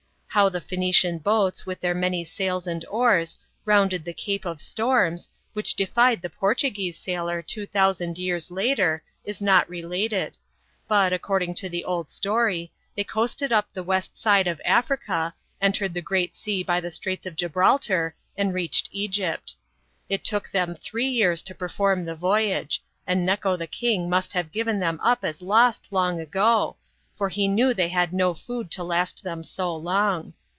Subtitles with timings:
[0.33, 5.27] How the Phoenician boats, with their many sails and oars, rounded the Cape of Storms,
[5.51, 10.37] which defied the Portuguese sailor two thousand years later, is not related;
[10.87, 15.93] but, according to the old story, they coasted up the west side of Africa, entered
[15.93, 19.55] the Great Sea by the Straits of Gibraltar, and reached Egypt.
[20.07, 24.53] It took them three years to perform the voyage, and Neco the king must have*
[24.53, 26.77] given them up as lost long ago,
[27.21, 30.33] .for he knew they had no food to last them so long.